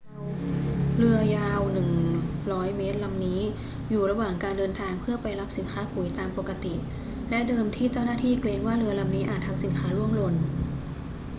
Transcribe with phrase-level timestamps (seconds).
[0.97, 1.61] เรือยาว
[2.17, 3.41] 100 เมตรลำนี้
[3.89, 6.73] อยู่ระหว่างการเดินทางเพื่อไปรับสินค้าปุ๋ยตามปกติ
[7.29, 10.35] และเดิมที่เจ้าหน้าที่เกรงว่าเรือลำนี้อาจทำสินค้าร่วงหล่น